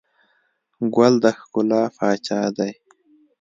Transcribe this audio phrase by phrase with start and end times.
[0.95, 2.71] ګل د ښکلا پاچا دی.